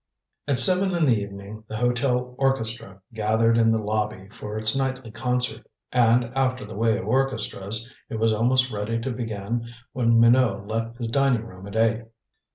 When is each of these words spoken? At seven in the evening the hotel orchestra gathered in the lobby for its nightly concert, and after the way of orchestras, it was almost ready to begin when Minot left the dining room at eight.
At 0.47 0.57
seven 0.57 0.95
in 0.95 1.05
the 1.05 1.19
evening 1.21 1.63
the 1.67 1.77
hotel 1.77 2.33
orchestra 2.39 3.03
gathered 3.13 3.55
in 3.55 3.69
the 3.69 3.77
lobby 3.77 4.29
for 4.29 4.57
its 4.57 4.75
nightly 4.75 5.11
concert, 5.11 5.67
and 5.91 6.23
after 6.35 6.65
the 6.65 6.75
way 6.75 6.97
of 6.97 7.05
orchestras, 7.05 7.93
it 8.09 8.15
was 8.15 8.33
almost 8.33 8.71
ready 8.71 8.99
to 8.99 9.11
begin 9.11 9.63
when 9.93 10.19
Minot 10.19 10.65
left 10.67 10.97
the 10.97 11.07
dining 11.07 11.45
room 11.45 11.67
at 11.67 11.75
eight. 11.75 12.05